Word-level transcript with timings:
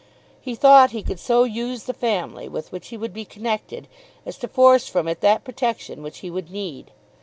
He 0.41 0.55
thought 0.55 0.89
he 0.89 1.03
could 1.03 1.19
so 1.19 1.43
use 1.43 1.83
the 1.83 1.93
family 1.93 2.49
with 2.49 2.71
which 2.71 2.87
he 2.87 2.97
would 2.97 3.13
be 3.13 3.23
connected 3.23 3.87
as 4.25 4.35
to 4.39 4.47
force 4.47 4.87
from 4.87 5.07
it 5.07 5.21
that 5.21 5.43
protection 5.43 6.01
which 6.01 6.21
he 6.25 6.31
would 6.31 6.49
need. 6.49 6.89